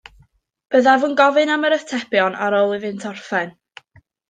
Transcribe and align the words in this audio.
Byddaf 0.75 1.05
yn 1.07 1.13
gofyn 1.19 1.51
am 1.57 1.69
yr 1.69 1.77
atebion 1.77 2.39
ar 2.47 2.59
ôl 2.63 2.75
iddynt 2.81 3.09
orffen. 3.13 3.57